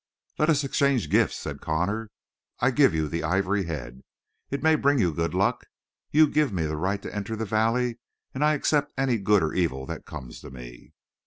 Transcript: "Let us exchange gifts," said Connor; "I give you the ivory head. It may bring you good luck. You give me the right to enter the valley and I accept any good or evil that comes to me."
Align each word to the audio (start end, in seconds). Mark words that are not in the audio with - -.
"Let 0.39 0.49
us 0.49 0.63
exchange 0.63 1.11
gifts," 1.11 1.35
said 1.37 1.61
Connor; 1.61 2.09
"I 2.59 2.71
give 2.71 2.95
you 2.95 3.07
the 3.07 3.23
ivory 3.23 3.65
head. 3.65 4.01
It 4.49 4.63
may 4.63 4.73
bring 4.73 4.97
you 4.97 5.13
good 5.13 5.35
luck. 5.35 5.67
You 6.09 6.27
give 6.27 6.51
me 6.51 6.65
the 6.65 6.75
right 6.75 6.99
to 7.03 7.15
enter 7.15 7.35
the 7.35 7.45
valley 7.45 7.99
and 8.33 8.43
I 8.43 8.55
accept 8.55 8.93
any 8.97 9.19
good 9.19 9.43
or 9.43 9.53
evil 9.53 9.85
that 9.85 10.07
comes 10.07 10.41
to 10.41 10.49
me." 10.49 10.93